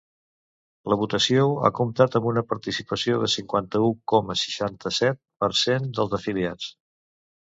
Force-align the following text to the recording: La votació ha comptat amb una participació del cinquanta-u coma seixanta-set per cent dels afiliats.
La 0.91 0.95
votació 1.01 1.43
ha 1.67 1.69
comptat 1.79 2.15
amb 2.19 2.29
una 2.31 2.43
participació 2.53 3.19
del 3.23 3.29
cinquanta-u 3.33 3.93
coma 4.13 4.37
seixanta-set 4.45 5.19
per 5.45 5.51
cent 5.59 5.89
dels 5.99 6.17
afiliats. 6.19 6.71